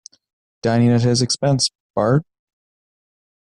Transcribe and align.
Dining 0.63 0.89
at 0.91 1.03
his 1.03 1.21
expense, 1.21 1.69
Bart? 1.93 2.23